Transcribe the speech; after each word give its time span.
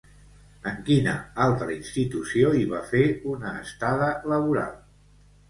En 0.69 0.77
quina 0.87 1.13
altra 1.45 1.67
institució 1.75 2.49
hi 2.61 2.65
va 2.73 2.81
fer 2.95 3.03
una 3.35 3.53
estada 3.67 4.11
laboral? 4.35 4.75